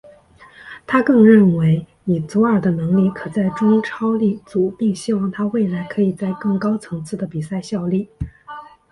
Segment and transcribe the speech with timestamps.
[0.87, 8.09] 他更认为以祖尔的能力可在中超立足并希望他未来可以在更高层次的比赛效力。